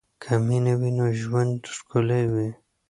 [0.21, 2.49] که مینه وي نو ژوند ښکلی وي.